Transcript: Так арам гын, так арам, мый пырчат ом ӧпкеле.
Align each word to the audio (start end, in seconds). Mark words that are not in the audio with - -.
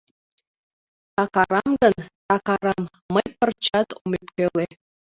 Так 1.15 1.33
арам 1.41 1.71
гын, 1.81 1.95
так 2.27 2.45
арам, 2.55 2.83
мый 3.13 3.27
пырчат 3.39 3.89
ом 3.99 4.09
ӧпкеле. 4.19 4.65